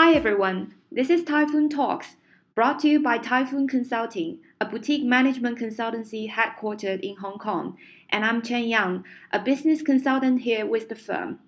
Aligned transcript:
Hi 0.00 0.14
everyone, 0.14 0.74
this 0.92 1.10
is 1.10 1.24
Typhoon 1.24 1.68
Talks, 1.68 2.14
brought 2.54 2.78
to 2.78 2.88
you 2.88 3.02
by 3.02 3.18
Typhoon 3.18 3.66
Consulting, 3.66 4.38
a 4.60 4.64
boutique 4.64 5.02
management 5.02 5.58
consultancy 5.58 6.30
headquartered 6.30 7.00
in 7.00 7.16
Hong 7.16 7.36
Kong, 7.36 7.76
and 8.08 8.24
I'm 8.24 8.40
Chen 8.40 8.68
Yang, 8.68 9.02
a 9.32 9.40
business 9.40 9.82
consultant 9.82 10.42
here 10.42 10.64
with 10.64 10.88
the 10.88 10.94
firm. 10.94 11.40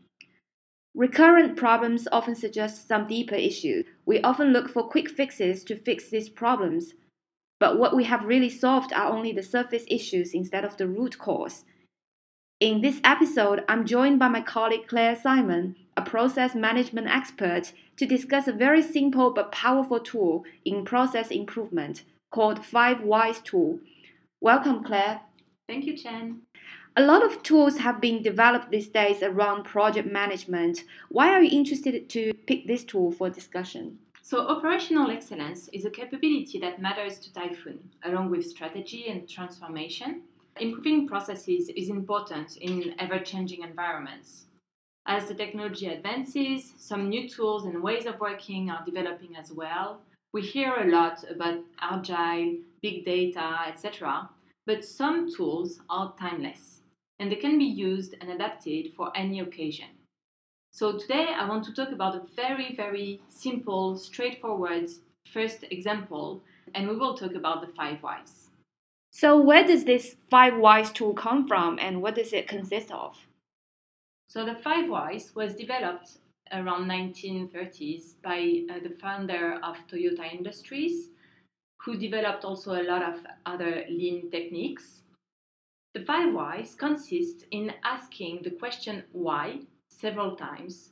Recurrent 0.97 1.57
problems 1.57 2.09
often 2.11 2.35
suggest 2.35 2.89
some 2.89 3.07
deeper 3.07 3.37
issues. 3.37 3.85
We 4.05 4.21
often 4.23 4.53
look 4.53 4.69
for 4.69 4.83
quick 4.83 5.09
fixes 5.09 5.63
to 5.63 5.77
fix 5.77 6.09
these 6.11 6.29
problems, 6.29 6.95
but 7.61 7.79
what 7.79 7.95
we 7.95 8.03
have 8.03 8.25
really 8.25 8.51
solved 8.51 8.93
are 8.93 9.13
only 9.13 9.31
the 9.31 9.45
surface 9.45 9.85
issues 9.87 10.35
instead 10.35 10.65
of 10.65 10.77
the 10.77 10.89
root 10.89 11.19
cause. 11.19 11.65
In 12.59 12.81
this 12.81 13.01
episode, 13.05 13.65
I'm 13.69 13.87
joined 13.87 14.19
by 14.19 14.27
my 14.27 14.41
colleague 14.41 14.89
Claire 14.89 15.15
Simon, 15.15 15.77
a 16.01 16.11
process 16.11 16.55
management 16.55 17.09
expert, 17.09 17.73
to 17.97 18.07
discuss 18.07 18.49
a 18.49 18.53
very 18.53 18.83
simple 18.83 19.31
but 19.31 19.53
powerful 19.53 20.01
tool 20.01 20.45
in 20.65 20.85
process 20.85 21.31
improvement 21.31 22.05
called 22.31 22.65
Five 22.65 23.03
Whys 23.03 23.41
tool. 23.41 23.81
Welcome, 24.41 24.83
Claire. 24.83 25.21
Thank 25.69 25.85
you, 25.85 25.95
Chen. 25.97 26.41
A 26.97 27.03
lot 27.03 27.23
of 27.23 27.43
tools 27.43 27.77
have 27.79 28.01
been 28.01 28.23
developed 28.23 28.71
these 28.71 28.89
days 28.89 29.23
around 29.23 29.65
project 29.65 30.11
management. 30.11 30.85
Why 31.11 31.29
are 31.35 31.43
you 31.43 31.59
interested 31.59 32.09
to 32.09 32.33
pick 32.47 32.67
this 32.67 32.83
tool 32.83 33.13
for 33.13 33.29
discussion? 33.29 33.99
So, 34.23 34.49
operational 34.49 35.11
excellence 35.11 35.69
is 35.69 35.85
a 35.85 35.91
capability 35.91 36.59
that 36.61 36.81
matters 36.81 37.19
to 37.21 37.33
Typhoon, 37.33 37.81
along 38.05 38.31
with 38.31 38.47
strategy 38.47 39.09
and 39.09 39.29
transformation 39.29 40.23
improving 40.59 41.09
processes 41.09 41.71
is 41.77 41.89
important 41.89 42.57
in 42.59 42.95
ever 42.99 43.19
changing 43.19 43.63
environments. 43.63 44.47
As 45.07 45.27
the 45.27 45.35
technology 45.35 45.87
advances, 45.87 46.75
some 46.77 47.09
new 47.09 47.29
tools 47.29 47.65
and 47.65 47.83
ways 47.83 48.07
of 48.07 48.21
working 48.21 48.71
are 48.71 48.85
developing 48.85 49.37
as 49.37 49.53
well. 49.53 50.01
We 50.33 50.43
hear 50.43 50.75
a 50.75 50.91
lot 50.91 51.25
about 51.29 51.65
agile, 51.81 52.59
big 52.83 53.05
data, 53.05 53.61
etc., 53.67 54.29
but 54.67 54.85
some 54.85 55.33
tools 55.35 55.81
are 55.89 56.15
timeless 56.19 56.81
and 57.19 57.31
they 57.31 57.37
can 57.37 57.59
be 57.59 57.65
used 57.65 58.15
and 58.21 58.31
adapted 58.31 58.93
for 58.97 59.11
any 59.17 59.41
occasion. 59.41 59.89
So, 60.73 60.97
today 60.97 61.29
I 61.37 61.49
want 61.49 61.65
to 61.65 61.75
talk 61.75 61.93
about 61.93 62.15
a 62.15 62.23
very, 62.37 62.75
very 62.77 63.21
simple, 63.29 63.99
straightforward 63.99 64.89
first 65.33 65.65
example, 65.71 66.43
and 66.75 66.89
we 66.89 66.97
will 66.97 67.17
talk 67.17 67.35
about 67.35 67.61
the 67.61 67.73
five 67.75 68.03
whys. 68.03 68.49
So, 69.11 69.41
where 69.41 69.67
does 69.67 69.85
this 69.85 70.17
five 70.31 70.57
whys 70.57 70.93
tool 70.93 71.15
come 71.15 71.47
from 71.47 71.79
and 71.81 72.01
what 72.01 72.15
does 72.15 72.33
it 72.33 72.49
consist 72.49 72.91
of? 72.91 73.17
So, 74.31 74.45
the 74.47 74.55
five 74.55 74.89
whys 74.89 75.35
was 75.35 75.57
developed 75.57 76.19
around 76.53 76.89
1930s 76.89 78.15
by 78.23 78.63
uh, 78.71 78.79
the 78.79 78.95
founder 79.01 79.59
of 79.65 79.77
Toyota 79.89 80.33
Industries, 80.33 81.09
who 81.81 81.97
developed 81.97 82.45
also 82.45 82.81
a 82.81 82.87
lot 82.87 83.03
of 83.03 83.27
other 83.45 83.85
lean 83.89 84.31
techniques. 84.31 85.01
The 85.95 86.05
five 86.05 86.33
whys 86.33 86.77
consist 86.77 87.47
in 87.51 87.73
asking 87.83 88.43
the 88.45 88.53
question 88.53 89.03
why 89.11 89.63
several 89.89 90.37
times, 90.37 90.91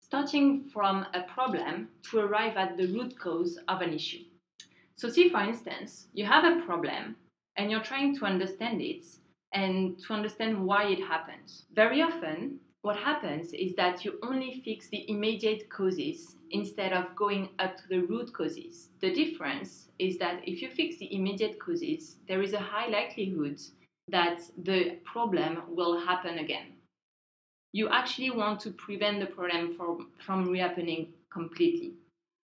starting 0.00 0.62
from 0.72 1.04
a 1.14 1.22
problem 1.22 1.88
to 2.10 2.20
arrive 2.20 2.56
at 2.56 2.76
the 2.76 2.86
root 2.86 3.18
cause 3.18 3.58
of 3.66 3.80
an 3.80 3.92
issue. 3.92 4.22
So, 4.94 5.08
see 5.08 5.30
for 5.30 5.40
instance, 5.40 6.06
you 6.12 6.26
have 6.26 6.44
a 6.44 6.64
problem 6.64 7.16
and 7.56 7.72
you're 7.72 7.82
trying 7.82 8.16
to 8.18 8.24
understand 8.24 8.80
it 8.80 9.04
and 9.52 9.98
to 10.00 10.14
understand 10.14 10.64
why 10.64 10.84
it 10.84 11.00
happens. 11.00 11.64
Very 11.74 12.02
often, 12.02 12.58
what 12.82 12.96
happens 12.96 13.52
is 13.52 13.74
that 13.76 14.04
you 14.04 14.18
only 14.22 14.60
fix 14.64 14.88
the 14.88 15.08
immediate 15.08 15.70
causes 15.70 16.36
instead 16.50 16.92
of 16.92 17.14
going 17.14 17.48
up 17.58 17.76
to 17.76 17.88
the 17.88 18.00
root 18.00 18.32
causes. 18.32 18.88
The 19.00 19.14
difference 19.14 19.88
is 19.98 20.18
that 20.18 20.40
if 20.44 20.60
you 20.60 20.68
fix 20.68 20.98
the 20.98 21.14
immediate 21.14 21.60
causes, 21.60 22.16
there 22.26 22.42
is 22.42 22.54
a 22.54 22.58
high 22.58 22.88
likelihood 22.88 23.60
that 24.08 24.40
the 24.64 24.98
problem 25.04 25.62
will 25.68 26.04
happen 26.04 26.38
again. 26.38 26.72
You 27.72 27.88
actually 27.88 28.30
want 28.30 28.60
to 28.60 28.70
prevent 28.70 29.20
the 29.20 29.26
problem 29.26 29.74
from, 29.74 30.08
from 30.18 30.48
rehappening 30.48 31.08
completely. 31.32 31.94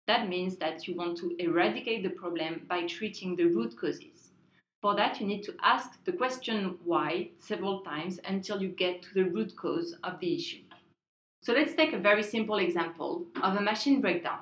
That 0.08 0.30
means 0.30 0.58
that 0.58 0.88
you 0.88 0.96
want 0.96 1.18
to 1.20 1.36
eradicate 1.40 2.04
the 2.04 2.10
problem 2.10 2.66
by 2.68 2.88
treating 2.88 3.36
the 3.36 3.46
root 3.46 3.78
causes. 3.80 4.31
For 4.82 4.96
that, 4.96 5.22
you 5.22 5.28
need 5.28 5.44
to 5.44 5.56
ask 5.62 6.04
the 6.06 6.12
question 6.12 6.78
why 6.84 7.30
several 7.38 7.82
times 7.82 8.20
until 8.26 8.62
you 8.62 8.70
get 8.70 9.04
to 9.04 9.14
the 9.14 9.26
root 9.26 9.56
cause 9.56 9.96
of 10.04 10.20
the 10.20 10.36
issue. 10.36 10.64
So 11.44 11.54
let's 11.54 11.76
take 11.76 11.94
a 11.94 12.00
very 12.00 12.24
simple 12.24 12.58
example 12.58 13.26
of 13.44 13.56
a 13.56 13.62
machine 13.62 14.02
breakdown. 14.02 14.40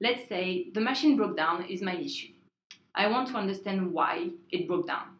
Let's 0.00 0.28
say 0.28 0.70
the 0.74 0.80
machine 0.80 1.16
broke 1.16 1.36
down 1.36 1.64
is 1.64 1.80
my 1.80 1.94
issue. 1.94 2.32
I 2.94 3.06
want 3.08 3.28
to 3.28 3.36
understand 3.36 3.92
why 3.92 4.30
it 4.50 4.66
broke 4.66 4.86
down. 4.86 5.16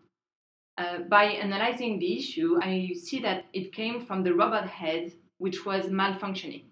Uh, 0.79 0.99
by 1.09 1.25
analyzing 1.25 1.99
the 1.99 2.19
issue, 2.19 2.59
I 2.61 2.93
see 3.01 3.21
that 3.21 3.47
it 3.53 3.73
came 3.73 4.05
from 4.05 4.23
the 4.23 4.35
robot 4.35 4.69
head, 4.69 5.13
which 5.39 5.65
was 5.65 5.87
malfunctioning. 5.87 6.65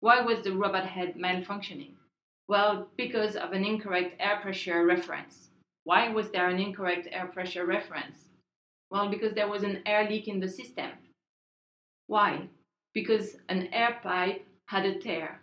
Why 0.00 0.20
was 0.22 0.42
the 0.42 0.52
robot 0.52 0.86
head 0.86 1.14
malfunctioning? 1.16 1.92
Well, 2.48 2.88
because 2.96 3.36
of 3.36 3.52
an 3.52 3.64
incorrect 3.64 4.16
air 4.20 4.40
pressure 4.42 4.84
reference. 4.84 5.50
Why 5.84 6.08
was 6.08 6.30
there 6.30 6.48
an 6.48 6.58
incorrect 6.58 7.08
air 7.10 7.26
pressure 7.26 7.66
reference? 7.66 8.24
Well, 8.90 9.08
because 9.08 9.34
there 9.34 9.48
was 9.48 9.62
an 9.62 9.82
air 9.86 10.08
leak 10.08 10.28
in 10.28 10.40
the 10.40 10.48
system. 10.48 10.90
Why? 12.06 12.48
Because 12.92 13.36
an 13.48 13.68
air 13.72 13.98
pipe 14.02 14.46
had 14.66 14.86
a 14.86 14.98
tear. 14.98 15.40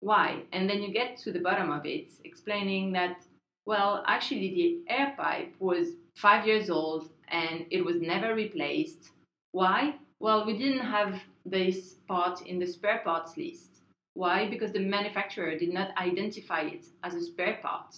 Why? 0.00 0.42
And 0.52 0.68
then 0.68 0.82
you 0.82 0.92
get 0.92 1.16
to 1.18 1.32
the 1.32 1.40
bottom 1.40 1.70
of 1.70 1.86
it, 1.86 2.12
explaining 2.24 2.92
that, 2.92 3.22
well, 3.66 4.02
actually, 4.06 4.54
the 4.54 4.92
air 4.92 5.14
pipe 5.16 5.54
was 5.58 5.94
five 6.16 6.46
years 6.46 6.70
old 6.70 7.08
and 7.28 7.66
it 7.70 7.84
was 7.84 8.00
never 8.00 8.34
replaced. 8.34 9.10
Why? 9.52 9.94
Well, 10.20 10.44
we 10.46 10.56
didn't 10.58 10.86
have 10.86 11.20
this 11.46 11.94
part 12.06 12.42
in 12.42 12.58
the 12.58 12.66
spare 12.66 13.00
parts 13.04 13.36
list. 13.36 13.80
Why? 14.14 14.48
Because 14.48 14.72
the 14.72 14.80
manufacturer 14.80 15.58
did 15.58 15.72
not 15.72 15.96
identify 15.96 16.62
it 16.62 16.84
as 17.02 17.14
a 17.14 17.22
spare 17.22 17.58
part. 17.62 17.96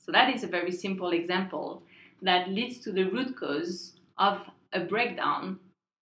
So 0.00 0.12
that 0.12 0.34
is 0.34 0.42
a 0.42 0.48
very 0.48 0.72
simple 0.72 1.10
example 1.10 1.82
that 2.22 2.48
leads 2.48 2.78
to 2.80 2.92
the 2.92 3.04
root 3.04 3.36
cause 3.36 3.92
of 4.16 4.40
a 4.72 4.80
breakdown 4.80 5.60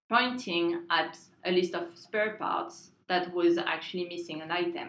pointing 0.09 0.85
at 0.89 1.19
a 1.45 1.51
list 1.51 1.75
of 1.75 1.97
spare 1.99 2.37
parts 2.37 2.93
that 3.09 3.33
was 3.35 3.59
actually 3.59 4.09
missing 4.09 4.41
an 4.41 4.53
item. 4.53 4.89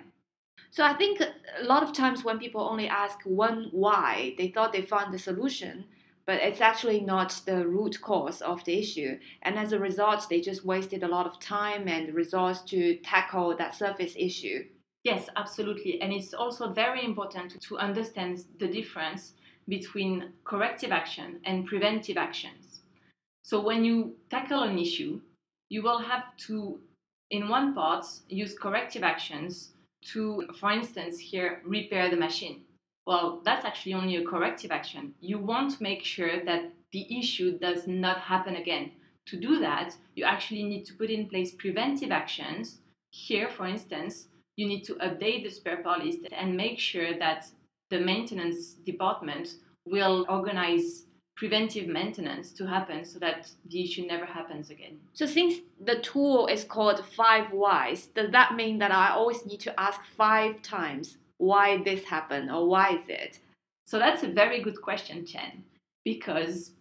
So 0.69 0.83
I 0.83 0.93
think 0.93 1.21
a 1.21 1.63
lot 1.63 1.81
of 1.81 1.91
times 1.93 2.23
when 2.23 2.37
people 2.37 2.61
only 2.61 2.87
ask 2.87 3.19
one 3.23 3.69
why, 3.71 4.35
they 4.37 4.49
thought 4.49 4.71
they 4.71 4.83
found 4.83 5.11
the 5.11 5.19
solution, 5.19 5.85
but 6.27 6.39
it's 6.41 6.61
actually 6.61 6.99
not 6.99 7.41
the 7.47 7.65
root 7.65 7.99
cause 8.01 8.41
of 8.41 8.63
the 8.65 8.77
issue. 8.77 9.17
And 9.41 9.57
as 9.57 9.71
a 9.71 9.79
result, 9.79 10.27
they 10.29 10.41
just 10.41 10.63
wasted 10.63 11.01
a 11.01 11.07
lot 11.07 11.25
of 11.25 11.39
time 11.39 11.87
and 11.87 12.13
resource 12.13 12.61
to 12.65 12.97
tackle 12.97 13.57
that 13.57 13.73
surface 13.73 14.13
issue. 14.15 14.65
Yes, 15.03 15.29
absolutely. 15.35 16.01
And 16.01 16.11
it's 16.11 16.33
also 16.33 16.73
very 16.73 17.05
important 17.05 17.61
to 17.61 17.77
understand 17.77 18.43
the 18.59 18.67
difference 18.67 19.33
between 19.67 20.33
corrective 20.43 20.91
action 20.91 21.39
and 21.45 21.65
preventive 21.65 22.17
actions. 22.17 22.81
So 23.43 23.61
when 23.61 23.85
you 23.85 24.15
tackle 24.29 24.63
an 24.63 24.77
issue, 24.77 25.21
you 25.69 25.81
will 25.83 25.99
have 25.99 26.35
to, 26.47 26.79
in 27.31 27.47
one 27.47 27.73
part, 27.73 28.05
use 28.27 28.57
corrective 28.57 29.03
actions 29.03 29.69
to, 30.11 30.47
for 30.59 30.71
instance, 30.71 31.19
here, 31.19 31.61
repair 31.65 32.09
the 32.09 32.17
machine. 32.17 32.63
Well, 33.05 33.41
that's 33.43 33.65
actually 33.65 33.93
only 33.93 34.17
a 34.17 34.25
corrective 34.25 34.71
action. 34.71 35.13
You 35.19 35.39
want 35.39 35.71
to 35.71 35.83
make 35.83 36.03
sure 36.03 36.43
that 36.45 36.71
the 36.91 37.19
issue 37.19 37.57
does 37.57 37.87
not 37.87 38.19
happen 38.19 38.55
again. 38.55 38.91
To 39.27 39.37
do 39.37 39.59
that, 39.59 39.95
you 40.15 40.25
actually 40.25 40.63
need 40.63 40.85
to 40.85 40.93
put 40.93 41.09
in 41.09 41.27
place 41.27 41.53
preventive 41.53 42.11
actions. 42.11 42.79
Here, 43.11 43.47
for 43.49 43.67
instance, 43.67 44.27
you 44.59 44.67
need 44.67 44.83
to 44.83 44.95
update 44.95 45.43
the 45.43 45.49
spare 45.49 45.81
part 45.81 46.03
list 46.03 46.19
and 46.33 46.57
make 46.57 46.77
sure 46.77 47.17
that 47.17 47.47
the 47.91 47.99
maintenance 47.99 48.73
department 48.91 49.55
will 49.85 50.25
organize 50.27 51.05
preventive 51.37 51.87
maintenance 51.87 52.51
to 52.51 52.67
happen 52.67 53.05
so 53.05 53.17
that 53.19 53.49
the 53.69 53.81
issue 53.81 54.05
never 54.05 54.25
happens 54.25 54.69
again. 54.69 54.99
So 55.13 55.25
since 55.25 55.53
the 55.79 55.99
tool 56.01 56.47
is 56.47 56.65
called 56.65 57.05
five 57.05 57.53
whys, 57.53 58.07
does 58.07 58.31
that 58.31 58.55
mean 58.55 58.77
that 58.79 58.91
I 58.91 59.11
always 59.11 59.45
need 59.45 59.61
to 59.61 59.79
ask 59.79 60.01
five 60.17 60.61
times 60.61 61.17
why 61.37 61.81
this 61.83 62.03
happened 62.03 62.51
or 62.51 62.67
why 62.67 62.97
is 62.97 63.07
it? 63.07 63.39
So 63.85 63.97
that's 63.97 64.23
a 64.23 64.27
very 64.27 64.61
good 64.61 64.81
question, 64.81 65.25
Chen, 65.25 65.63
because 66.03 66.73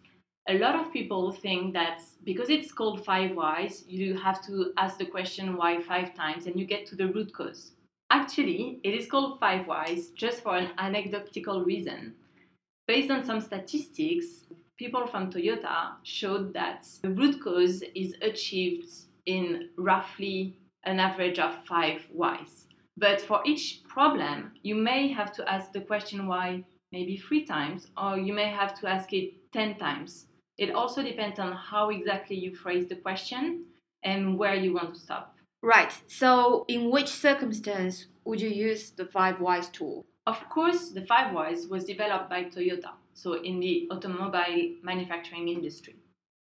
a 0.47 0.57
lot 0.57 0.75
of 0.75 0.91
people 0.91 1.31
think 1.31 1.73
that 1.73 2.01
because 2.23 2.49
it's 2.49 2.71
called 2.71 3.05
five 3.05 3.35
whys, 3.35 3.83
you 3.87 4.17
have 4.17 4.43
to 4.47 4.71
ask 4.77 4.97
the 4.97 5.05
question 5.05 5.57
why 5.57 5.81
five 5.81 6.15
times 6.15 6.47
and 6.47 6.59
you 6.59 6.65
get 6.65 6.85
to 6.87 6.95
the 6.95 7.07
root 7.07 7.33
cause. 7.33 7.73
Actually, 8.11 8.79
it 8.83 8.93
is 8.95 9.07
called 9.07 9.39
five 9.39 9.67
whys 9.67 10.09
just 10.09 10.41
for 10.41 10.57
an 10.57 10.69
anecdotal 10.79 11.63
reason. 11.63 12.15
Based 12.87 13.11
on 13.11 13.23
some 13.23 13.41
statistics, 13.41 14.47
people 14.77 15.05
from 15.05 15.31
Toyota 15.31 15.91
showed 16.03 16.53
that 16.53 16.87
the 17.03 17.11
root 17.11 17.43
cause 17.43 17.83
is 17.93 18.15
achieved 18.21 18.89
in 19.27 19.69
roughly 19.77 20.57
an 20.85 20.99
average 20.99 21.37
of 21.37 21.53
five 21.67 22.01
whys. 22.11 22.65
But 22.97 23.21
for 23.21 23.41
each 23.45 23.81
problem, 23.87 24.53
you 24.63 24.73
may 24.73 25.09
have 25.09 25.31
to 25.33 25.47
ask 25.47 25.71
the 25.71 25.81
question 25.81 26.27
why 26.27 26.63
maybe 26.91 27.17
three 27.17 27.45
times, 27.45 27.87
or 27.95 28.17
you 28.17 28.33
may 28.33 28.49
have 28.49 28.73
to 28.79 28.87
ask 28.87 29.13
it 29.13 29.33
10 29.53 29.77
times. 29.77 30.25
It 30.59 30.75
also 30.75 31.01
depends 31.01 31.39
on 31.39 31.53
how 31.53 31.89
exactly 31.89 32.35
you 32.35 32.53
phrase 32.53 32.89
the 32.89 32.97
question 32.97 33.63
and 34.03 34.37
where 34.37 34.55
you 34.55 34.73
want 34.73 34.93
to 34.93 34.99
stop. 34.99 35.33
Right. 35.63 35.93
So, 36.07 36.65
in 36.67 36.91
which 36.91 37.07
circumstance 37.07 38.07
would 38.25 38.41
you 38.41 38.49
use 38.49 38.91
the 38.91 39.05
five 39.05 39.39
whys 39.39 39.69
tool? 39.69 40.05
Of 40.27 40.37
course, 40.49 40.89
the 40.89 41.05
five 41.05 41.33
whys 41.33 41.67
was 41.67 41.85
developed 41.85 42.29
by 42.29 42.43
Toyota, 42.43 42.91
so 43.13 43.41
in 43.41 43.61
the 43.61 43.87
automobile 43.89 44.75
manufacturing 44.83 45.47
industry. 45.47 45.95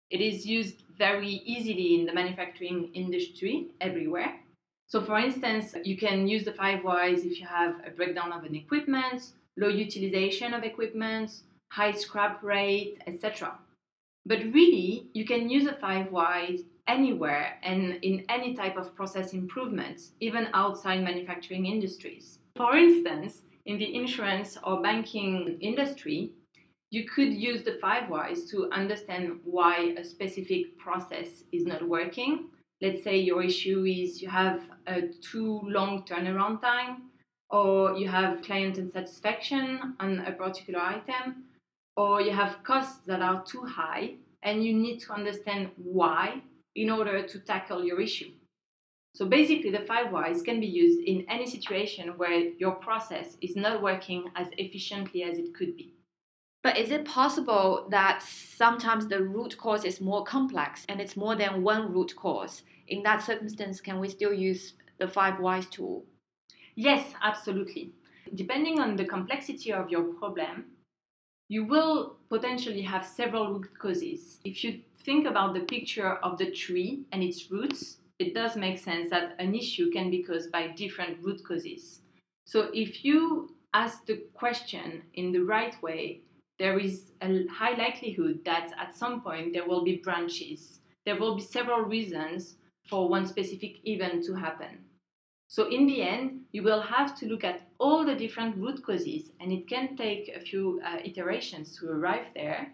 It 0.10 0.20
is 0.20 0.46
used 0.46 0.84
very 0.98 1.42
easily 1.46 1.96
in 1.96 2.06
the 2.06 2.14
manufacturing 2.14 2.92
industry 2.94 3.68
everywhere. 3.80 4.34
So, 4.88 5.02
for 5.02 5.18
instance, 5.20 5.74
you 5.86 5.96
can 5.96 6.28
use 6.28 6.44
the 6.44 6.52
five 6.52 6.84
whys 6.84 7.24
if 7.24 7.40
you 7.40 7.48
have 7.48 7.76
a 7.88 7.92
breakdown 7.92 8.34
of 8.34 8.44
an 8.44 8.56
equipment, 8.56 9.32
low 9.56 9.70
utilization 9.70 10.54
of 10.54 10.64
equipment, 10.64 11.32
high 11.72 11.94
scrap 11.94 12.44
rate, 12.44 12.98
etc. 13.08 13.58
But 14.26 14.40
really, 14.54 15.10
you 15.14 15.26
can 15.26 15.50
use 15.50 15.66
the 15.66 15.78
five 15.82 16.12
whys 16.12 16.62
anywhere 16.88 17.58
and 17.64 17.98
in 18.02 18.26
any 18.30 18.54
type 18.54 18.78
of 18.78 18.96
process 18.96 19.34
improvements, 19.34 20.12
even 20.20 20.50
outside 20.54 21.04
manufacturing 21.04 21.66
industries. 21.66 22.40
For 22.56 22.76
instance, 22.76 23.42
in 23.66 23.78
the 23.78 23.96
insurance 23.96 24.58
or 24.64 24.82
banking 24.82 25.58
industry, 25.62 26.32
you 26.92 27.06
could 27.08 27.34
use 27.34 27.64
the 27.64 27.78
five 27.82 28.10
whys 28.10 28.50
to 28.52 28.70
understand 28.72 29.40
why 29.44 29.96
a 29.98 30.04
specific 30.04 30.78
process 30.78 31.44
is 31.52 31.66
not 31.66 31.88
working. 31.88 32.50
Let's 32.82 33.04
say 33.04 33.18
your 33.18 33.44
issue 33.44 33.86
is 33.86 34.22
you 34.22 34.30
have 34.30 34.62
a 34.88 35.04
too 35.22 35.62
long 35.64 36.04
turnaround 36.04 36.62
time, 36.62 37.04
or 37.50 37.96
you 37.96 38.08
have 38.10 38.42
client 38.42 38.78
unsatisfaction 38.78 39.96
on 40.00 40.20
a 40.20 40.32
particular 40.32 40.80
item, 40.82 41.46
or 41.96 42.22
you 42.22 42.32
have 42.32 42.64
costs 42.64 43.06
that 43.06 43.22
are 43.22 43.44
too 43.44 43.64
high, 43.66 44.16
and 44.44 44.64
you 44.64 44.74
need 44.74 45.00
to 45.00 45.14
understand 45.14 45.70
why 45.76 46.42
in 46.76 46.90
order 46.90 47.22
to 47.22 47.40
tackle 47.40 47.84
your 47.84 48.02
issue. 48.02 48.32
So 49.14 49.26
basically, 49.26 49.72
the 49.72 49.86
five 49.86 50.12
whys 50.12 50.42
can 50.42 50.60
be 50.60 50.68
used 50.68 51.02
in 51.02 51.26
any 51.30 51.46
situation 51.46 52.18
where 52.18 52.50
your 52.58 52.76
process 52.76 53.38
is 53.42 53.56
not 53.56 53.82
working 53.82 54.26
as 54.36 54.48
efficiently 54.58 55.24
as 55.24 55.38
it 55.38 55.54
could 55.54 55.76
be. 55.76 55.94
But 56.64 56.78
is 56.78 56.92
it 56.92 57.06
possible 57.06 57.88
that 57.90 58.22
sometimes 58.22 59.08
the 59.08 59.22
root 59.22 59.58
cause 59.58 59.84
is 59.84 60.00
more 60.00 60.24
complex 60.24 60.86
and 60.88 61.02
it's 61.02 61.18
more 61.18 61.36
than 61.36 61.64
one 61.64 61.92
root 61.92 62.16
cause? 62.16 62.62
In 62.88 63.04
that 63.04 63.24
circumstance, 63.24 63.82
can 63.82 64.00
we 64.00 64.08
still 64.08 64.32
use 64.32 64.74
the 64.98 65.08
five 65.08 65.40
whys 65.40 65.66
tool? 65.66 66.06
Yes, 66.76 67.14
absolutely. 67.22 67.94
Depending 68.36 68.80
on 68.80 68.96
the 68.96 69.06
complexity 69.06 69.74
of 69.74 69.90
your 69.90 70.04
problem, 70.04 70.66
you 71.52 71.66
will 71.66 72.16
potentially 72.30 72.82
have 72.82 73.06
several 73.06 73.52
root 73.52 73.78
causes. 73.78 74.40
If 74.46 74.64
you 74.64 74.80
think 75.04 75.28
about 75.28 75.54
the 75.54 75.60
picture 75.60 76.14
of 76.24 76.38
the 76.38 76.50
tree 76.50 77.04
and 77.12 77.22
its 77.22 77.52
roots, 77.52 77.98
it 78.20 78.34
does 78.34 78.56
make 78.56 78.80
sense 78.80 79.10
that 79.10 79.36
an 79.38 79.54
issue 79.54 79.92
can 79.92 80.10
be 80.10 80.24
caused 80.24 80.50
by 80.50 80.68
different 80.68 81.22
root 81.22 81.44
causes. 81.46 82.00
So 82.46 82.70
if 82.74 83.04
you 83.04 83.54
ask 83.74 84.06
the 84.06 84.24
question 84.34 85.04
in 85.16 85.34
the 85.34 85.42
right 85.42 85.76
way, 85.84 86.22
there 86.58 86.80
is 86.80 87.12
a 87.22 87.46
high 87.48 87.76
likelihood 87.76 88.40
that 88.46 88.72
at 88.80 88.96
some 88.96 89.20
point 89.20 89.52
there 89.52 89.68
will 89.68 89.84
be 89.84 89.98
branches. 89.98 90.80
There 91.06 91.20
will 91.20 91.36
be 91.36 91.42
several 91.42 91.82
reasons 91.82 92.56
for 92.88 93.10
one 93.10 93.26
specific 93.26 93.86
event 93.86 94.24
to 94.28 94.36
happen. 94.36 94.86
So, 95.52 95.68
in 95.68 95.86
the 95.86 96.02
end, 96.02 96.46
you 96.54 96.64
will 96.64 96.80
have 96.80 97.14
to 97.20 97.26
look 97.26 97.44
at 97.44 97.68
all 97.78 98.06
the 98.06 98.16
different 98.16 98.56
root 98.56 98.86
causes, 98.86 99.34
and 99.42 99.52
it 99.52 99.68
can 99.68 99.98
take 99.98 100.30
a 100.30 100.40
few 100.40 100.80
uh, 100.82 101.00
iterations 101.04 101.78
to 101.78 101.90
arrive 101.90 102.28
there 102.34 102.74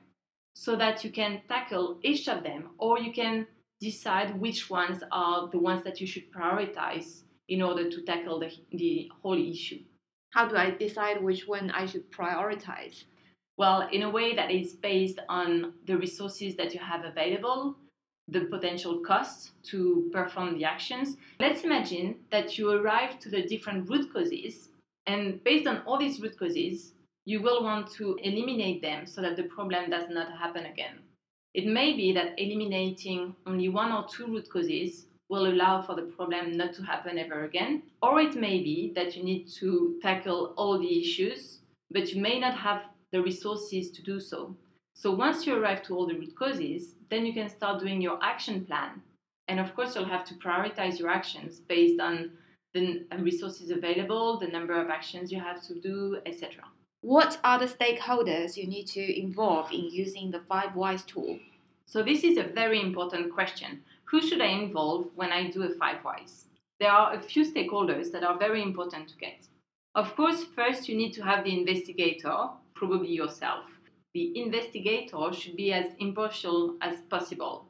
so 0.53 0.75
that 0.75 1.03
you 1.03 1.09
can 1.09 1.41
tackle 1.49 1.97
each 2.03 2.29
of 2.29 2.43
them, 2.43 2.69
or 2.77 2.99
you 2.99 3.11
can 3.11 3.47
decide 3.81 4.39
which 4.39 4.69
ones 4.69 5.01
are 5.11 5.49
the 5.49 5.57
ones 5.57 5.83
that 5.85 5.99
you 5.99 6.05
should 6.05 6.31
prioritize 6.31 7.23
in 7.49 7.63
order 7.63 7.89
to 7.89 8.03
tackle 8.03 8.39
the, 8.39 8.51
the 8.71 9.09
whole 9.23 9.41
issue. 9.41 9.79
How 10.29 10.47
do 10.47 10.55
I 10.55 10.69
decide 10.69 11.23
which 11.23 11.47
one 11.47 11.71
I 11.71 11.87
should 11.87 12.11
prioritize? 12.11 13.05
Well, 13.57 13.89
in 13.91 14.03
a 14.03 14.11
way 14.11 14.35
that 14.35 14.51
is 14.51 14.73
based 14.73 15.17
on 15.29 15.73
the 15.87 15.97
resources 15.97 16.55
that 16.57 16.75
you 16.75 16.79
have 16.79 17.05
available, 17.05 17.75
the 18.27 18.41
potential 18.41 18.99
costs 18.99 19.51
to 19.63 20.09
perform 20.11 20.57
the 20.57 20.65
actions. 20.65 21.17
Let's 21.39 21.63
imagine 21.63 22.17
that 22.31 22.57
you 22.57 22.71
arrive 22.71 23.19
to 23.19 23.29
the 23.29 23.43
different 23.43 23.89
root 23.89 24.11
causes, 24.11 24.69
and 25.05 25.43
based 25.43 25.67
on 25.67 25.81
all 25.85 25.97
these 25.97 26.19
root 26.21 26.37
causes, 26.37 26.93
you 27.25 27.41
will 27.41 27.63
want 27.63 27.91
to 27.91 28.17
eliminate 28.23 28.81
them 28.81 29.05
so 29.05 29.21
that 29.21 29.35
the 29.35 29.43
problem 29.43 29.89
does 29.89 30.09
not 30.09 30.37
happen 30.37 30.65
again. 30.65 30.99
It 31.53 31.65
may 31.65 31.93
be 31.93 32.13
that 32.13 32.33
eliminating 32.37 33.35
only 33.45 33.69
one 33.69 33.91
or 33.91 34.05
two 34.07 34.27
root 34.27 34.49
causes 34.49 35.07
will 35.29 35.47
allow 35.47 35.81
for 35.81 35.95
the 35.95 36.03
problem 36.03 36.55
not 36.55 36.73
to 36.73 36.83
happen 36.83 37.17
ever 37.17 37.43
again, 37.45 37.83
or 38.01 38.21
it 38.21 38.35
may 38.35 38.61
be 38.63 38.91
that 38.95 39.15
you 39.15 39.23
need 39.23 39.49
to 39.59 39.97
tackle 40.01 40.53
all 40.55 40.79
the 40.79 41.01
issues, 41.01 41.59
but 41.91 42.13
you 42.13 42.21
may 42.21 42.39
not 42.39 42.55
have 42.55 42.83
the 43.11 43.21
resources 43.21 43.91
to 43.91 44.01
do 44.01 44.19
so. 44.19 44.55
So 44.99 45.11
once 45.11 45.45
you 45.45 45.55
arrive 45.55 45.83
to 45.83 45.95
all 45.95 46.07
the 46.07 46.15
root 46.15 46.35
causes, 46.35 46.95
then 47.11 47.23
you 47.23 47.31
can 47.31 47.49
start 47.49 47.79
doing 47.79 48.01
your 48.01 48.17
action 48.23 48.65
plan. 48.65 49.03
And 49.47 49.59
of 49.59 49.75
course, 49.75 49.93
you'll 49.93 50.05
have 50.05 50.25
to 50.25 50.33
prioritize 50.33 50.97
your 50.97 51.09
actions 51.09 51.59
based 51.59 51.99
on 52.01 52.31
the 52.73 53.05
uh, 53.11 53.17
resources 53.17 53.69
available, 53.69 54.39
the 54.39 54.47
number 54.47 54.73
of 54.73 54.89
actions 54.89 55.31
you 55.31 55.39
have 55.39 55.61
to 55.67 55.79
do, 55.79 56.17
etc. 56.25 56.63
What 57.01 57.39
are 57.43 57.59
the 57.59 57.67
stakeholders 57.67 58.57
you 58.57 58.65
need 58.65 58.87
to 58.87 59.21
involve 59.21 59.71
in 59.71 59.87
using 59.91 60.31
the 60.31 60.41
Five 60.49 60.75
Whys 60.75 61.03
tool? 61.03 61.37
So 61.85 62.01
this 62.01 62.23
is 62.23 62.39
a 62.39 62.51
very 62.61 62.81
important 62.81 63.31
question. 63.31 63.83
Who 64.05 64.19
should 64.19 64.41
I 64.41 64.47
involve 64.47 65.11
when 65.13 65.31
I 65.31 65.51
do 65.51 65.61
a 65.61 65.75
Five 65.75 66.03
Whys? 66.03 66.45
There 66.79 66.91
are 66.91 67.13
a 67.13 67.21
few 67.21 67.45
stakeholders 67.45 68.11
that 68.13 68.23
are 68.23 68.39
very 68.39 68.63
important 68.63 69.09
to 69.09 69.17
get. 69.17 69.47
Of 69.93 70.15
course, 70.15 70.43
first 70.55 70.89
you 70.89 70.97
need 70.97 71.13
to 71.13 71.23
have 71.23 71.43
the 71.43 71.55
investigator 71.55 72.49
probably 72.73 73.11
yourself. 73.11 73.65
The 74.17 74.35
investigator 74.35 75.31
should 75.31 75.55
be 75.55 75.71
as 75.71 75.91
impartial 75.99 76.75
as 76.81 77.01
possible. 77.07 77.67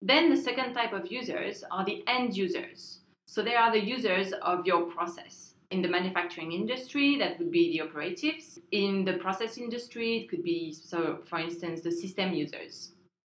Then 0.00 0.30
the 0.30 0.42
second 0.48 0.72
type 0.72 0.94
of 0.94 1.12
users 1.12 1.62
are 1.70 1.84
the 1.84 2.02
end 2.06 2.34
users. 2.34 3.00
So 3.26 3.42
they 3.42 3.54
are 3.54 3.70
the 3.70 3.84
users 3.84 4.32
of 4.32 4.64
your 4.64 4.84
process. 4.86 5.52
In 5.70 5.82
the 5.82 5.88
manufacturing 5.88 6.52
industry, 6.52 7.18
that 7.18 7.38
would 7.38 7.50
be 7.50 7.70
the 7.70 7.82
operatives. 7.82 8.58
In 8.72 9.04
the 9.04 9.18
process 9.18 9.58
industry, 9.58 10.20
it 10.20 10.30
could 10.30 10.42
be, 10.42 10.72
so 10.72 11.18
for 11.28 11.38
instance, 11.38 11.82
the 11.82 11.92
system 11.92 12.32
users. 12.32 12.92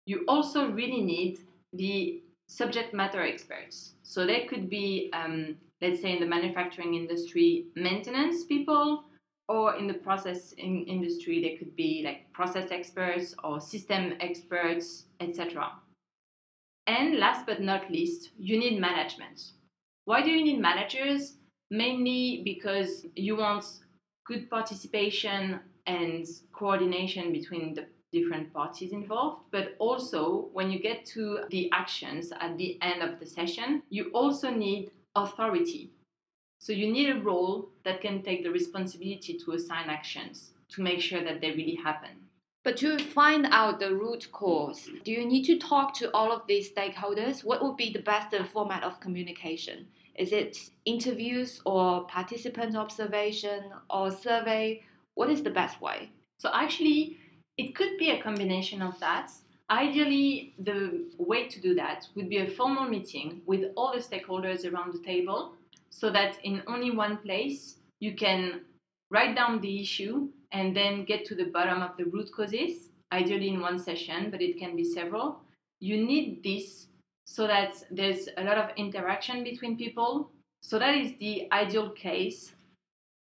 You 0.05 0.23
also 0.29 0.71
really 0.71 1.01
need 1.01 1.39
the 1.73 2.23
subject 2.47 2.93
matter 2.93 3.21
experts. 3.21 3.95
So 4.03 4.25
they 4.25 4.45
could 4.45 4.69
be, 4.69 5.09
um, 5.11 5.57
let's 5.81 6.01
say, 6.01 6.13
in 6.13 6.21
the 6.21 6.33
manufacturing 6.37 6.95
industry, 6.95 7.65
maintenance 7.75 8.45
people, 8.45 9.03
or 9.49 9.75
in 9.75 9.87
the 9.87 9.93
process 9.93 10.53
in 10.53 10.85
industry 10.85 11.41
they 11.41 11.57
could 11.57 11.75
be 11.75 12.01
like 12.05 12.31
process 12.31 12.71
experts 12.71 13.35
or 13.43 13.59
system 13.59 14.13
experts 14.21 15.05
etc 15.19 15.69
and 16.89 17.19
last 17.19 17.45
but 17.45 17.61
not 17.61 17.91
least 17.91 18.31
you 18.39 18.57
need 18.57 18.79
management. 18.79 19.51
Why 20.05 20.23
do 20.23 20.31
you 20.31 20.43
need 20.43 20.59
managers? 20.59 21.35
Mainly 21.69 22.41
because 22.43 23.05
you 23.15 23.37
want 23.37 23.63
good 24.25 24.49
participation 24.49 25.59
and 25.85 26.25
coordination 26.51 27.31
between 27.31 27.75
the 27.75 27.85
different 28.11 28.51
parties 28.51 28.91
involved 28.91 29.43
but 29.51 29.75
also 29.77 30.49
when 30.51 30.71
you 30.71 30.79
get 30.79 31.05
to 31.05 31.41
the 31.51 31.69
actions 31.71 32.31
at 32.39 32.57
the 32.57 32.79
end 32.81 33.03
of 33.03 33.19
the 33.19 33.25
session 33.25 33.83
you 33.91 34.09
also 34.15 34.49
need 34.49 34.89
authority 35.15 35.91
so 36.59 36.73
you 36.73 36.91
need 36.91 37.09
a 37.09 37.21
role 37.21 37.69
that 37.85 38.01
can 38.01 38.21
take 38.21 38.43
the 38.43 38.51
responsibility 38.51 39.39
to 39.39 39.53
assign 39.53 39.89
actions 39.89 40.51
to 40.69 40.81
make 40.81 40.99
sure 40.99 41.23
that 41.23 41.39
they 41.39 41.51
really 41.51 41.75
happen. 41.75 42.11
But 42.65 42.75
to 42.77 42.99
find 42.99 43.47
out 43.49 43.79
the 43.79 43.95
root 43.95 44.27
cause, 44.33 44.89
do 45.05 45.11
you 45.11 45.25
need 45.25 45.45
to 45.45 45.57
talk 45.57 45.93
to 45.95 46.13
all 46.13 46.33
of 46.33 46.45
these 46.47 46.69
stakeholders? 46.71 47.45
What 47.45 47.63
would 47.63 47.77
be 47.77 47.91
the 47.93 48.01
best 48.01 48.35
format 48.51 48.83
of 48.83 48.99
communication? 48.99 49.87
Is 50.15 50.33
it 50.33 50.57
interviews 50.83 51.61
or 51.65 52.05
participant 52.07 52.75
observation 52.75 53.71
or 53.89 54.11
survey? 54.11 54.83
What 55.15 55.29
is 55.29 55.41
the 55.41 55.49
best 55.49 55.81
way? 55.81 56.11
So, 56.39 56.49
actually, 56.53 57.17
it 57.57 57.73
could 57.73 57.97
be 57.97 58.09
a 58.11 58.21
combination 58.21 58.81
of 58.81 58.99
that. 58.99 59.31
Ideally, 59.71 60.53
the 60.59 61.05
way 61.17 61.47
to 61.47 61.61
do 61.61 61.73
that 61.75 62.07
would 62.15 62.27
be 62.27 62.37
a 62.37 62.49
formal 62.49 62.89
meeting 62.89 63.41
with 63.45 63.71
all 63.77 63.93
the 63.93 63.99
stakeholders 63.99 64.69
around 64.69 64.93
the 64.93 64.99
table 64.99 65.53
so 65.89 66.09
that 66.09 66.37
in 66.43 66.63
only 66.67 66.91
one 66.91 67.17
place 67.17 67.75
you 67.99 68.15
can 68.15 68.61
write 69.11 69.35
down 69.35 69.61
the 69.61 69.81
issue 69.81 70.29
and 70.51 70.75
then 70.75 71.05
get 71.05 71.25
to 71.25 71.35
the 71.35 71.45
bottom 71.45 71.81
of 71.81 71.97
the 71.97 72.05
root 72.05 72.31
causes, 72.35 72.89
ideally 73.11 73.49
in 73.49 73.61
one 73.61 73.79
session, 73.79 74.29
but 74.31 74.41
it 74.41 74.57
can 74.57 74.75
be 74.75 74.83
several. 74.83 75.41
You 75.79 75.97
need 76.05 76.43
this 76.43 76.87
so 77.25 77.47
that 77.47 77.75
there's 77.91 78.27
a 78.37 78.43
lot 78.43 78.57
of 78.57 78.71
interaction 78.77 79.43
between 79.43 79.77
people 79.77 80.31
So 80.61 80.77
that 80.79 80.95
is 80.95 81.13
the 81.19 81.47
ideal 81.51 81.89
case. 81.91 82.53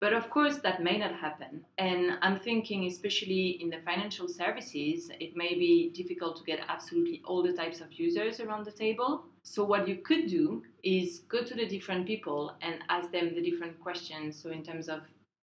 But 0.02 0.14
of 0.14 0.30
course, 0.30 0.58
that 0.60 0.84
may 0.84 0.98
not 0.98 1.16
happen. 1.16 1.66
And 1.78 2.18
I'm 2.22 2.40
thinking, 2.40 2.86
especially 2.86 3.58
in 3.62 3.70
the 3.70 3.80
financial 3.86 4.28
services, 4.28 5.10
it 5.20 5.36
may 5.36 5.56
be 5.56 5.92
difficult 5.96 6.38
to 6.38 6.44
get 6.44 6.60
absolutely 6.68 7.22
all 7.26 7.42
the 7.42 7.54
types 7.54 7.82
of 7.82 7.92
users 7.94 8.40
around 8.40 8.66
the 8.66 8.72
table. 8.72 9.26
So, 9.48 9.64
what 9.64 9.88
you 9.88 9.98
could 9.98 10.26
do 10.28 10.64
is 10.84 11.20
go 11.30 11.44
to 11.44 11.54
the 11.54 11.68
different 11.68 12.08
people 12.08 12.56
and 12.62 12.80
ask 12.90 13.12
them 13.12 13.36
the 13.36 13.42
different 13.42 13.80
questions. 13.80 14.42
So, 14.42 14.50
in 14.50 14.64
terms 14.64 14.90
of, 14.90 15.02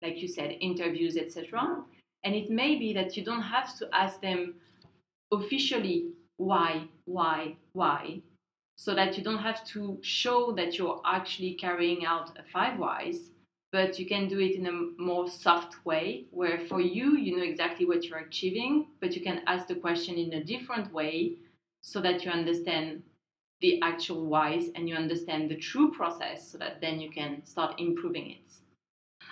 like 0.02 0.21
you 0.21 0.28
said, 0.28 0.59
interviews, 0.61 1.16
etc. 1.16 1.83
And 2.23 2.35
it 2.35 2.50
may 2.50 2.76
be 2.76 2.92
that 2.92 3.16
you 3.16 3.25
don't 3.25 3.42
have 3.42 3.76
to 3.78 3.88
ask 3.95 4.21
them 4.21 4.57
officially 5.33 6.11
why, 6.37 6.85
why, 7.07 7.57
why, 7.73 8.21
so 8.76 8.95
that 8.95 9.16
you 9.16 9.25
don't 9.25 9.38
have 9.38 9.64
to 9.68 9.99
show 10.02 10.52
that 10.52 10.76
you're 10.76 11.00
actually 11.07 11.54
carrying 11.54 12.04
out 12.04 12.38
a 12.38 12.42
five 12.52 12.78
whys, 12.78 13.30
but 13.73 13.99
you 13.99 14.04
can 14.04 14.28
do 14.28 14.38
it 14.38 14.54
in 14.54 14.66
a 14.66 15.02
more 15.02 15.28
soft 15.28 15.85
way 15.87 16.26
where 16.30 16.61
for 16.61 16.80
you, 16.80 17.16
you 17.16 17.38
know 17.38 17.42
exactly 17.42 17.87
what 17.87 18.04
you're 18.04 18.18
achieving, 18.18 18.88
but 19.00 19.16
you 19.16 19.23
can 19.23 19.40
ask 19.47 19.66
the 19.66 19.75
question 19.75 20.16
in 20.16 20.35
a 20.35 20.45
different 20.45 20.92
way 20.92 21.37
so 21.80 22.02
that 22.02 22.25
you 22.25 22.30
understand 22.30 23.02
the 23.61 23.81
actual 23.83 24.27
whys 24.27 24.71
and 24.75 24.88
you 24.88 24.95
understand 24.95 25.50
the 25.50 25.57
true 25.57 25.93
process 25.93 26.50
so 26.50 26.59
that 26.59 26.81
then 26.81 27.00
you 27.00 27.11
can 27.11 27.45
start 27.45 27.79
improving 27.79 28.31
it. 28.31 28.53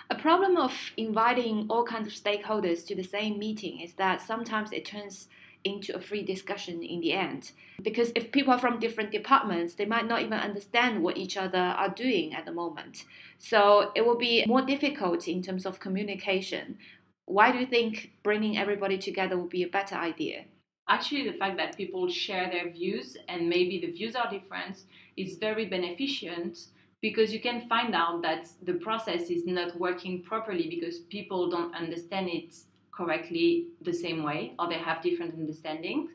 A 0.09 0.15
problem 0.15 0.57
of 0.57 0.73
inviting 0.95 1.65
all 1.69 1.83
kinds 1.83 2.07
of 2.07 2.13
stakeholders 2.13 2.85
to 2.87 2.95
the 2.95 3.03
same 3.03 3.39
meeting 3.39 3.79
is 3.81 3.93
that 3.93 4.21
sometimes 4.21 4.71
it 4.71 4.85
turns 4.85 5.27
into 5.63 5.95
a 5.95 6.01
free 6.01 6.23
discussion 6.23 6.81
in 6.83 7.01
the 7.01 7.13
end. 7.13 7.51
Because 7.81 8.11
if 8.15 8.31
people 8.31 8.53
are 8.53 8.59
from 8.59 8.79
different 8.79 9.11
departments, 9.11 9.73
they 9.73 9.85
might 9.85 10.07
not 10.07 10.21
even 10.21 10.33
understand 10.33 11.03
what 11.03 11.17
each 11.17 11.35
other 11.35 11.57
are 11.57 11.89
doing 11.89 12.33
at 12.33 12.45
the 12.45 12.51
moment. 12.51 13.05
So 13.37 13.91
it 13.95 14.05
will 14.05 14.17
be 14.17 14.45
more 14.45 14.61
difficult 14.61 15.27
in 15.27 15.41
terms 15.41 15.65
of 15.65 15.79
communication. 15.79 16.77
Why 17.25 17.51
do 17.51 17.59
you 17.59 17.65
think 17.65 18.11
bringing 18.23 18.57
everybody 18.57 18.97
together 18.97 19.37
would 19.37 19.49
be 19.49 19.63
a 19.63 19.67
better 19.67 19.95
idea? 19.95 20.45
Actually, 20.89 21.29
the 21.29 21.37
fact 21.37 21.57
that 21.57 21.75
people 21.75 22.07
share 22.07 22.49
their 22.49 22.71
views 22.71 23.17
and 23.27 23.49
maybe 23.49 23.79
the 23.79 23.91
views 23.91 24.15
are 24.15 24.29
different 24.29 24.83
is 25.17 25.37
very 25.37 25.65
beneficial 25.65 26.53
because 27.01 27.33
you 27.33 27.41
can 27.41 27.67
find 27.67 27.93
out 27.93 28.21
that 28.21 28.47
the 28.63 28.73
process 28.75 29.29
is 29.29 29.45
not 29.45 29.77
working 29.79 30.23
properly 30.23 30.69
because 30.69 30.99
people 30.99 31.49
don't 31.49 31.75
understand 31.75 32.29
it 32.29 32.55
correctly 32.95 33.67
the 33.81 33.93
same 33.93 34.23
way 34.23 34.53
or 34.57 34.67
they 34.67 34.77
have 34.77 35.01
different 35.03 35.35
understandings. 35.35 36.09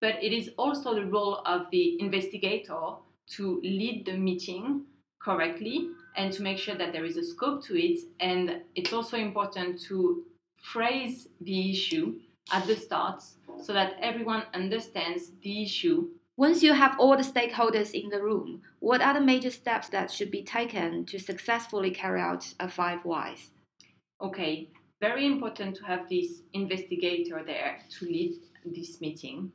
But 0.00 0.22
it 0.22 0.32
is 0.32 0.50
also 0.58 0.94
the 0.94 1.06
role 1.06 1.42
of 1.44 1.66
the 1.72 2.00
investigator 2.00 2.80
to 3.36 3.60
lead 3.62 4.04
the 4.06 4.16
meeting 4.16 4.84
correctly 5.20 5.88
and 6.16 6.32
to 6.32 6.42
make 6.42 6.58
sure 6.58 6.76
that 6.76 6.92
there 6.92 7.04
is 7.04 7.16
a 7.16 7.24
scope 7.24 7.64
to 7.64 7.78
it. 7.78 8.00
And 8.20 8.62
it's 8.74 8.92
also 8.92 9.16
important 9.16 9.80
to 9.82 10.24
phrase 10.62 11.28
the 11.40 11.70
issue 11.70 12.20
at 12.52 12.66
the 12.66 12.76
start 12.76 13.22
so 13.62 13.72
that 13.72 13.96
everyone 14.00 14.44
understands 14.54 15.32
the 15.42 15.62
issue. 15.62 16.08
Once 16.36 16.62
you 16.62 16.72
have 16.72 16.98
all 16.98 17.16
the 17.16 17.22
stakeholders 17.22 17.92
in 17.92 18.08
the 18.08 18.22
room, 18.22 18.60
what 18.80 19.00
are 19.00 19.14
the 19.14 19.20
major 19.20 19.50
steps 19.50 19.88
that 19.88 20.10
should 20.10 20.30
be 20.30 20.42
taken 20.42 21.06
to 21.06 21.18
successfully 21.18 21.90
carry 21.90 22.20
out 22.20 22.54
a 22.58 22.68
five 22.68 23.04
whys? 23.04 23.50
Okay, 24.20 24.70
very 25.00 25.26
important 25.26 25.76
to 25.76 25.84
have 25.84 26.08
this 26.08 26.42
investigator 26.52 27.42
there 27.44 27.78
to 27.90 28.06
lead 28.06 28.34
this 28.64 29.00
meeting. 29.00 29.52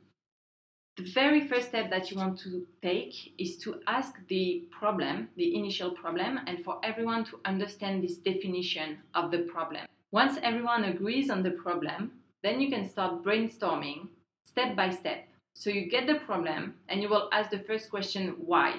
The 0.96 1.10
very 1.12 1.48
first 1.48 1.68
step 1.68 1.90
that 1.90 2.10
you 2.10 2.16
want 2.18 2.38
to 2.40 2.66
take 2.82 3.34
is 3.38 3.56
to 3.58 3.80
ask 3.86 4.14
the 4.28 4.64
problem, 4.70 5.28
the 5.36 5.54
initial 5.56 5.92
problem, 5.92 6.40
and 6.46 6.62
for 6.64 6.78
everyone 6.82 7.24
to 7.26 7.40
understand 7.44 8.02
this 8.02 8.18
definition 8.18 8.98
of 9.14 9.30
the 9.30 9.40
problem. 9.40 9.86
Once 10.12 10.38
everyone 10.42 10.84
agrees 10.84 11.30
on 11.30 11.42
the 11.42 11.52
problem, 11.52 12.12
then 12.42 12.60
you 12.60 12.70
can 12.70 12.88
start 12.88 13.22
brainstorming 13.24 14.08
step 14.44 14.74
by 14.76 14.90
step. 14.90 15.26
So 15.54 15.70
you 15.70 15.90
get 15.90 16.06
the 16.06 16.20
problem 16.26 16.74
and 16.88 17.02
you 17.02 17.08
will 17.08 17.28
ask 17.32 17.50
the 17.50 17.60
first 17.60 17.90
question 17.90 18.34
why. 18.38 18.76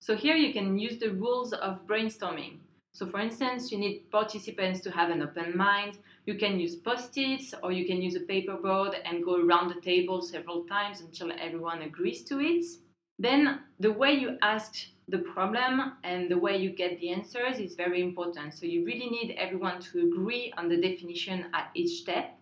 So 0.00 0.16
here 0.16 0.36
you 0.36 0.52
can 0.52 0.78
use 0.78 0.98
the 0.98 1.10
rules 1.10 1.52
of 1.52 1.86
brainstorming. 1.86 2.58
So, 2.92 3.06
for 3.06 3.20
instance, 3.20 3.70
you 3.70 3.78
need 3.78 4.10
participants 4.10 4.80
to 4.80 4.90
have 4.90 5.10
an 5.10 5.22
open 5.22 5.56
mind. 5.56 5.98
You 6.26 6.34
can 6.34 6.58
use 6.58 6.74
post 6.74 7.16
its 7.16 7.54
or 7.62 7.70
you 7.70 7.86
can 7.86 8.02
use 8.02 8.16
a 8.16 8.20
paper 8.20 8.56
board 8.56 8.96
and 9.04 9.24
go 9.24 9.36
around 9.36 9.68
the 9.68 9.80
table 9.80 10.22
several 10.22 10.64
times 10.64 11.00
until 11.00 11.30
everyone 11.32 11.82
agrees 11.82 12.24
to 12.24 12.40
it. 12.40 12.64
Then, 13.18 13.60
the 13.78 13.92
way 13.92 14.14
you 14.14 14.38
ask 14.42 14.74
the 15.08 15.18
problem 15.18 15.92
and 16.02 16.30
the 16.30 16.38
way 16.38 16.56
you 16.56 16.70
get 16.70 16.98
the 16.98 17.10
answers 17.10 17.58
is 17.58 17.74
very 17.74 18.02
important. 18.02 18.54
So, 18.54 18.66
you 18.66 18.84
really 18.84 19.08
need 19.08 19.36
everyone 19.38 19.80
to 19.82 20.00
agree 20.00 20.52
on 20.56 20.68
the 20.68 20.76
definition 20.76 21.46
at 21.54 21.70
each 21.74 22.02
step. 22.02 22.36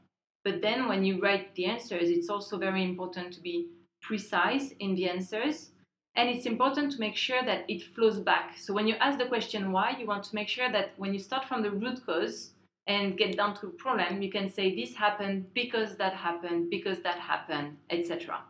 But 0.48 0.62
then, 0.62 0.88
when 0.88 1.04
you 1.04 1.20
write 1.20 1.54
the 1.56 1.66
answers, 1.66 2.08
it's 2.08 2.30
also 2.30 2.56
very 2.56 2.82
important 2.82 3.34
to 3.34 3.40
be 3.42 3.68
precise 4.00 4.72
in 4.80 4.94
the 4.94 5.10
answers 5.10 5.72
and 6.16 6.30
it's 6.30 6.46
important 6.46 6.90
to 6.92 7.00
make 7.00 7.16
sure 7.16 7.44
that 7.44 7.66
it 7.68 7.82
flows 7.94 8.18
back. 8.18 8.56
So 8.56 8.72
when 8.72 8.86
you 8.88 8.94
ask 8.94 9.18
the 9.18 9.26
question 9.26 9.72
why, 9.72 9.96
you 9.98 10.06
want 10.06 10.24
to 10.24 10.34
make 10.34 10.48
sure 10.48 10.72
that 10.72 10.94
when 10.96 11.12
you 11.12 11.20
start 11.20 11.46
from 11.46 11.62
the 11.62 11.70
root 11.70 12.00
cause 12.06 12.54
and 12.86 13.18
get 13.18 13.36
down 13.36 13.56
to 13.56 13.66
a 13.66 13.76
problem, 13.84 14.22
you 14.22 14.30
can 14.30 14.50
say 14.50 14.74
this 14.74 14.94
happened 14.94 15.52
because 15.52 15.96
that 15.96 16.14
happened, 16.14 16.70
because 16.70 17.00
that 17.02 17.18
happened, 17.18 17.76
etc. 17.90 18.40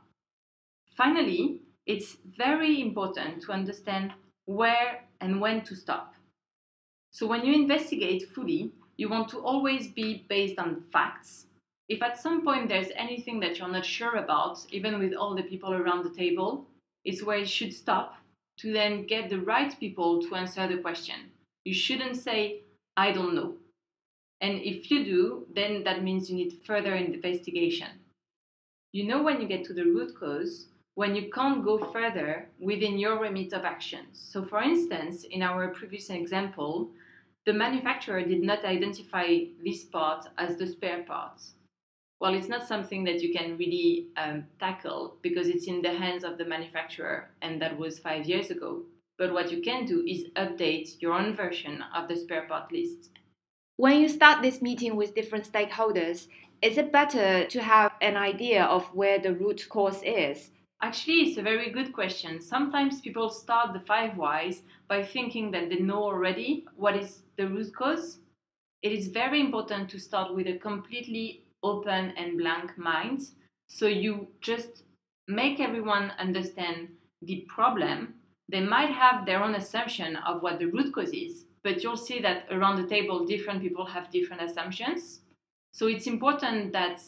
Finally, 0.96 1.62
it's 1.84 2.18
very 2.36 2.80
important 2.80 3.42
to 3.42 3.50
understand 3.50 4.12
where 4.44 5.00
and 5.20 5.40
when 5.40 5.62
to 5.64 5.74
stop. 5.74 6.14
So 7.10 7.26
when 7.26 7.44
you 7.44 7.54
investigate 7.54 8.28
fully, 8.32 8.70
you 8.96 9.08
want 9.08 9.30
to 9.30 9.40
always 9.40 9.88
be 9.88 10.26
based 10.28 10.60
on 10.60 10.84
facts. 10.92 11.47
If 11.88 12.02
at 12.02 12.20
some 12.20 12.44
point 12.44 12.68
there's 12.68 12.92
anything 12.94 13.40
that 13.40 13.58
you're 13.58 13.68
not 13.68 13.86
sure 13.86 14.16
about, 14.16 14.66
even 14.70 14.98
with 14.98 15.14
all 15.14 15.34
the 15.34 15.42
people 15.42 15.72
around 15.72 16.04
the 16.04 16.14
table, 16.14 16.66
it's 17.04 17.22
where 17.22 17.38
you 17.38 17.46
should 17.46 17.72
stop 17.72 18.16
to 18.58 18.72
then 18.72 19.06
get 19.06 19.30
the 19.30 19.40
right 19.40 19.78
people 19.80 20.20
to 20.22 20.34
answer 20.34 20.68
the 20.68 20.82
question. 20.82 21.30
You 21.64 21.72
shouldn't 21.72 22.16
say, 22.16 22.60
I 22.96 23.12
don't 23.12 23.34
know. 23.34 23.54
And 24.40 24.60
if 24.60 24.90
you 24.90 25.04
do, 25.04 25.46
then 25.54 25.82
that 25.84 26.02
means 26.02 26.28
you 26.28 26.36
need 26.36 26.60
further 26.66 26.94
investigation. 26.94 27.88
You 28.92 29.04
know 29.04 29.22
when 29.22 29.40
you 29.40 29.48
get 29.48 29.64
to 29.64 29.72
the 29.72 29.84
root 29.84 30.12
cause, 30.18 30.66
when 30.94 31.14
you 31.14 31.30
can't 31.30 31.64
go 31.64 31.78
further 31.92 32.48
within 32.58 32.98
your 32.98 33.20
remit 33.20 33.52
of 33.52 33.64
actions. 33.64 34.18
So, 34.20 34.44
for 34.44 34.62
instance, 34.62 35.24
in 35.24 35.42
our 35.42 35.68
previous 35.68 36.10
example, 36.10 36.90
the 37.46 37.52
manufacturer 37.52 38.22
did 38.22 38.42
not 38.42 38.64
identify 38.64 39.44
this 39.64 39.84
part 39.84 40.26
as 40.36 40.56
the 40.56 40.66
spare 40.66 41.04
part 41.04 41.40
well, 42.20 42.34
it's 42.34 42.48
not 42.48 42.66
something 42.66 43.04
that 43.04 43.20
you 43.22 43.32
can 43.32 43.56
really 43.56 44.08
um, 44.16 44.44
tackle 44.58 45.16
because 45.22 45.48
it's 45.48 45.66
in 45.66 45.82
the 45.82 45.92
hands 45.92 46.24
of 46.24 46.36
the 46.36 46.44
manufacturer, 46.44 47.30
and 47.42 47.62
that 47.62 47.78
was 47.78 47.98
five 48.00 48.26
years 48.26 48.50
ago. 48.50 48.82
But 49.18 49.32
what 49.32 49.52
you 49.52 49.62
can 49.62 49.84
do 49.84 50.04
is 50.06 50.26
update 50.36 51.00
your 51.00 51.12
own 51.12 51.34
version 51.34 51.82
of 51.94 52.08
the 52.08 52.16
spare 52.16 52.46
part 52.48 52.72
list. 52.72 53.10
When 53.76 54.00
you 54.00 54.08
start 54.08 54.42
this 54.42 54.60
meeting 54.60 54.96
with 54.96 55.14
different 55.14 55.50
stakeholders, 55.50 56.26
is 56.60 56.76
it 56.76 56.90
better 56.90 57.46
to 57.46 57.62
have 57.62 57.92
an 58.00 58.16
idea 58.16 58.64
of 58.64 58.92
where 58.94 59.20
the 59.20 59.34
root 59.34 59.68
cause 59.68 60.02
is? 60.02 60.50
Actually, 60.82 61.22
it's 61.22 61.38
a 61.38 61.42
very 61.42 61.70
good 61.70 61.92
question. 61.92 62.40
Sometimes 62.40 63.00
people 63.00 63.28
start 63.28 63.72
the 63.72 63.80
five 63.80 64.16
whys 64.16 64.62
by 64.88 65.04
thinking 65.04 65.52
that 65.52 65.68
they 65.68 65.78
know 65.78 66.02
already 66.02 66.66
what 66.76 66.96
is 66.96 67.22
the 67.36 67.48
root 67.48 67.72
cause. 67.74 68.18
It 68.82 68.92
is 68.92 69.08
very 69.08 69.40
important 69.40 69.88
to 69.90 69.98
start 69.98 70.34
with 70.34 70.46
a 70.48 70.58
completely 70.58 71.44
open 71.62 72.12
and 72.16 72.38
blank 72.38 72.76
minds. 72.78 73.32
So 73.68 73.86
you 73.86 74.28
just 74.40 74.84
make 75.26 75.60
everyone 75.60 76.12
understand 76.18 76.88
the 77.22 77.46
problem. 77.48 78.14
They 78.48 78.60
might 78.60 78.90
have 78.90 79.26
their 79.26 79.42
own 79.42 79.54
assumption 79.54 80.16
of 80.16 80.42
what 80.42 80.58
the 80.58 80.66
root 80.66 80.94
cause 80.94 81.10
is, 81.10 81.44
but 81.62 81.82
you'll 81.82 81.96
see 81.96 82.20
that 82.20 82.46
around 82.50 82.76
the 82.76 82.88
table, 82.88 83.26
different 83.26 83.60
people 83.60 83.84
have 83.84 84.10
different 84.10 84.42
assumptions. 84.42 85.20
So 85.72 85.86
it's 85.86 86.06
important 86.06 86.72
that 86.72 87.02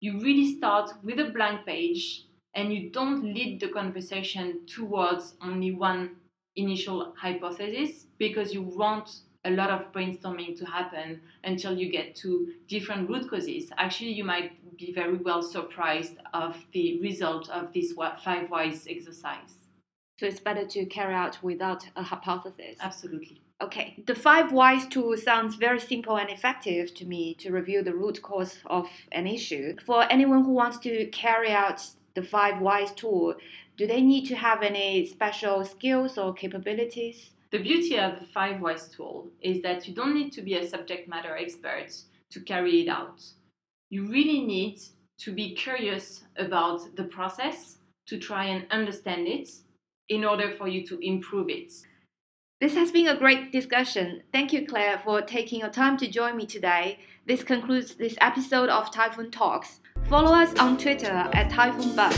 you 0.00 0.18
really 0.20 0.56
start 0.56 0.90
with 1.04 1.20
a 1.20 1.30
blank 1.30 1.64
page 1.64 2.26
and 2.54 2.72
you 2.74 2.90
don't 2.90 3.22
lead 3.22 3.60
the 3.60 3.68
conversation 3.68 4.66
towards 4.66 5.36
only 5.40 5.72
one 5.72 6.16
initial 6.56 7.14
hypothesis 7.16 8.06
because 8.18 8.52
you 8.52 8.62
want 8.62 9.08
a 9.44 9.50
lot 9.50 9.70
of 9.70 9.92
brainstorming 9.92 10.56
to 10.58 10.64
happen 10.64 11.20
until 11.44 11.76
you 11.76 11.90
get 11.90 12.14
to 12.16 12.52
different 12.68 13.08
root 13.08 13.28
causes. 13.28 13.70
Actually, 13.76 14.12
you 14.12 14.24
might 14.24 14.52
be 14.76 14.92
very 14.92 15.16
well 15.16 15.42
surprised 15.42 16.16
of 16.32 16.56
the 16.72 17.00
result 17.00 17.48
of 17.50 17.72
this 17.72 17.92
five 18.24 18.48
whys 18.50 18.86
exercise. 18.88 19.54
So 20.18 20.26
it's 20.26 20.40
better 20.40 20.64
to 20.66 20.86
carry 20.86 21.14
out 21.14 21.42
without 21.42 21.84
a 21.96 22.02
hypothesis. 22.02 22.76
Absolutely. 22.80 23.40
Okay, 23.60 24.02
the 24.06 24.14
five 24.14 24.52
whys 24.52 24.86
tool 24.86 25.16
sounds 25.16 25.56
very 25.56 25.80
simple 25.80 26.16
and 26.16 26.30
effective 26.30 26.94
to 26.94 27.04
me 27.04 27.34
to 27.34 27.52
review 27.52 27.82
the 27.82 27.94
root 27.94 28.22
cause 28.22 28.58
of 28.66 28.88
an 29.12 29.26
issue. 29.26 29.76
For 29.84 30.04
anyone 30.10 30.44
who 30.44 30.52
wants 30.52 30.78
to 30.78 31.06
carry 31.06 31.50
out 31.50 31.80
the 32.14 32.22
five 32.22 32.60
whys 32.60 32.92
tool, 32.92 33.34
do 33.76 33.86
they 33.86 34.00
need 34.00 34.26
to 34.26 34.36
have 34.36 34.62
any 34.62 35.06
special 35.06 35.64
skills 35.64 36.18
or 36.18 36.34
capabilities? 36.34 37.34
The 37.52 37.58
beauty 37.58 37.98
of 37.98 38.18
the 38.18 38.24
Five 38.24 38.62
Whys 38.62 38.88
tool 38.88 39.28
is 39.42 39.60
that 39.60 39.86
you 39.86 39.94
don't 39.94 40.14
need 40.14 40.32
to 40.32 40.40
be 40.40 40.54
a 40.54 40.66
subject 40.66 41.06
matter 41.06 41.36
expert 41.36 41.92
to 42.30 42.40
carry 42.40 42.80
it 42.80 42.88
out. 42.88 43.22
You 43.90 44.06
really 44.06 44.40
need 44.40 44.80
to 45.18 45.32
be 45.32 45.54
curious 45.54 46.22
about 46.38 46.96
the 46.96 47.04
process 47.04 47.76
to 48.06 48.18
try 48.18 48.46
and 48.46 48.64
understand 48.70 49.28
it 49.28 49.50
in 50.08 50.24
order 50.24 50.54
for 50.56 50.66
you 50.66 50.86
to 50.86 50.98
improve 51.06 51.50
it. 51.50 51.74
This 52.58 52.74
has 52.74 52.90
been 52.90 53.08
a 53.08 53.18
great 53.18 53.52
discussion. 53.52 54.22
Thank 54.32 54.54
you, 54.54 54.66
Claire, 54.66 54.98
for 55.04 55.20
taking 55.20 55.60
your 55.60 55.68
time 55.68 55.98
to 55.98 56.10
join 56.10 56.38
me 56.38 56.46
today. 56.46 57.00
This 57.26 57.44
concludes 57.44 57.96
this 57.96 58.16
episode 58.22 58.70
of 58.70 58.90
Typhoon 58.90 59.30
Talks. 59.30 59.80
Follow 60.12 60.34
us 60.34 60.54
on 60.56 60.76
Twitter 60.76 61.06
at 61.32 61.48
Typhoon 61.50 61.96
Buzz, 61.96 62.14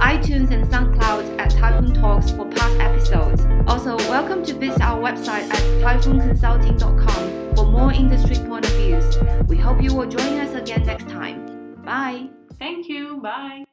iTunes 0.00 0.50
and 0.50 0.66
SoundCloud 0.66 1.38
at 1.40 1.48
Typhoon 1.52 1.94
Talks 1.94 2.30
for 2.30 2.44
past 2.44 2.78
episodes. 2.78 3.46
Also, 3.66 3.96
welcome 4.10 4.44
to 4.44 4.52
visit 4.52 4.82
our 4.82 5.00
website 5.00 5.48
at 5.48 6.02
typhoonconsulting.com 6.02 7.56
for 7.56 7.64
more 7.64 7.90
industry 7.90 8.36
point 8.46 8.66
of 8.66 8.72
views. 8.72 9.16
We 9.48 9.56
hope 9.56 9.82
you 9.82 9.94
will 9.94 10.04
join 10.04 10.38
us 10.38 10.54
again 10.54 10.82
next 10.84 11.08
time. 11.08 11.74
Bye. 11.86 12.28
Thank 12.58 12.86
you. 12.86 13.16
Bye. 13.22 13.64